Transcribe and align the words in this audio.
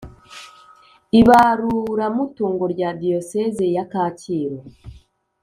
ibaruramutungo 1.19 2.63
rya 2.73 2.89
Diyoseze 3.01 3.65
ya 3.75 3.85
kacyiru 3.91 4.57